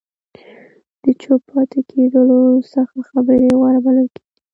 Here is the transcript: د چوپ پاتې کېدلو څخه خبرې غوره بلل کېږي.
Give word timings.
د 1.03 1.05
چوپ 1.21 1.41
پاتې 1.51 1.79
کېدلو 1.91 2.41
څخه 2.73 2.97
خبرې 3.09 3.47
غوره 3.57 3.79
بلل 3.85 4.07
کېږي. 4.15 4.39